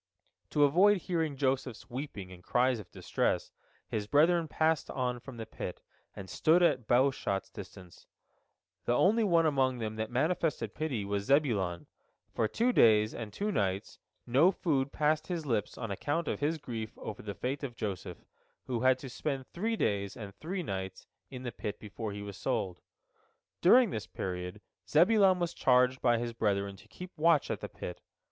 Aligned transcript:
To 0.49 0.63
avoid 0.63 0.97
hearing 0.97 1.37
Joseph's 1.37 1.87
weeping 1.87 2.31
and 2.31 2.41
cries 2.43 2.79
of 2.79 2.89
distress, 2.89 3.51
his 3.87 4.07
brethren 4.07 4.47
passed 4.47 4.89
on 4.89 5.19
from 5.19 5.37
the 5.37 5.45
pit, 5.45 5.83
and 6.15 6.27
stood 6.27 6.63
at 6.63 6.75
a 6.79 6.81
bow 6.81 7.11
shot's 7.11 7.51
distance. 7.51 8.07
The 8.85 8.95
only 8.95 9.23
one 9.23 9.45
among 9.45 9.77
them 9.77 9.97
that 9.97 10.09
manifested 10.09 10.73
pity 10.73 11.05
was 11.05 11.25
Zebulon. 11.25 11.85
For 12.33 12.47
two 12.47 12.73
days 12.73 13.13
and 13.13 13.31
two 13.31 13.51
nights 13.51 13.99
no 14.25 14.49
food 14.51 14.91
passed 14.91 15.27
his 15.27 15.45
lips 15.45 15.77
on 15.77 15.91
account 15.91 16.27
of 16.27 16.39
his 16.39 16.57
grief 16.57 16.97
over 16.97 17.21
the 17.21 17.35
fate 17.35 17.61
of 17.61 17.75
Joseph, 17.75 18.25
who 18.65 18.81
had 18.81 18.97
to 18.97 19.07
spend 19.07 19.45
three 19.53 19.75
days 19.75 20.17
and 20.17 20.33
three 20.33 20.63
nights 20.63 21.05
in 21.29 21.43
the 21.43 21.51
pit 21.51 21.77
before 21.79 22.11
he 22.11 22.23
was 22.23 22.37
sold. 22.37 22.81
During 23.61 23.91
this 23.91 24.07
period 24.07 24.61
Zebulon 24.89 25.37
was 25.37 25.53
charged 25.53 26.01
by 26.01 26.17
his 26.17 26.33
brethren 26.33 26.75
to 26.77 26.87
keep 26.87 27.15
watch 27.19 27.51
at 27.51 27.59
the 27.61 27.69
pit. 27.69 28.01